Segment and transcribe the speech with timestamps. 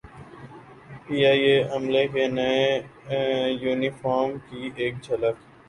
[1.03, 2.61] P I A عملے کے نئے
[3.61, 5.35] یونیفارم کی ایک جھلک